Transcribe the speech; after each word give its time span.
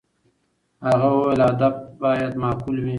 هغه 0.87 1.07
وویل، 1.13 1.41
هدف 1.49 1.75
باید 2.01 2.33
معقول 2.43 2.75
وي. 2.79 2.89